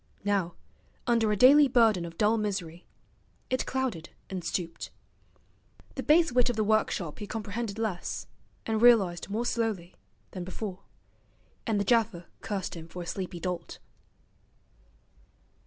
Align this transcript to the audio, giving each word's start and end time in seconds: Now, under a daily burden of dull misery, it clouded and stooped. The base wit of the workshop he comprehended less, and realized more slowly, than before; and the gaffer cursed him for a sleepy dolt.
Now, 0.23 0.55
under 1.05 1.31
a 1.31 1.35
daily 1.37 1.67
burden 1.67 2.05
of 2.05 2.17
dull 2.17 2.35
misery, 2.35 2.87
it 3.51 3.67
clouded 3.67 4.09
and 4.31 4.43
stooped. 4.43 4.89
The 5.93 6.01
base 6.01 6.31
wit 6.31 6.49
of 6.49 6.55
the 6.55 6.63
workshop 6.63 7.19
he 7.19 7.27
comprehended 7.27 7.77
less, 7.77 8.25
and 8.65 8.81
realized 8.81 9.29
more 9.29 9.45
slowly, 9.45 9.93
than 10.31 10.43
before; 10.43 10.79
and 11.67 11.79
the 11.79 11.83
gaffer 11.85 12.25
cursed 12.41 12.73
him 12.75 12.87
for 12.87 13.03
a 13.03 13.05
sleepy 13.05 13.39
dolt. 13.39 13.77